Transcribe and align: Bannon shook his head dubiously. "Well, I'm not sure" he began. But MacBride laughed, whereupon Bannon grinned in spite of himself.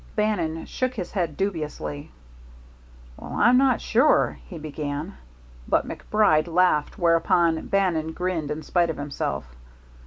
Bannon 0.15 0.65
shook 0.65 0.95
his 0.95 1.11
head 1.11 1.37
dubiously. 1.37 2.09
"Well, 3.17 3.33
I'm 3.35 3.55
not 3.59 3.81
sure" 3.81 4.37
he 4.49 4.57
began. 4.57 5.13
But 5.67 5.85
MacBride 5.85 6.47
laughed, 6.47 6.97
whereupon 6.97 7.67
Bannon 7.67 8.13
grinned 8.13 8.49
in 8.49 8.63
spite 8.63 8.89
of 8.89 8.97
himself. 8.97 9.45